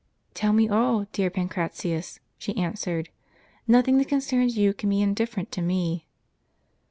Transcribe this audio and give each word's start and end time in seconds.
"Tell 0.33 0.51
me 0.51 0.67
all, 0.67 1.05
dear 1.13 1.29
Pancratius," 1.29 2.19
she 2.39 2.57
answered; 2.57 3.09
"nothing 3.67 3.99
that 3.99 4.07
concerns 4.07 4.57
you 4.57 4.73
can 4.73 4.89
be 4.89 4.99
indifferent 4.99 5.51
to 5.51 5.61
me." 5.61 6.07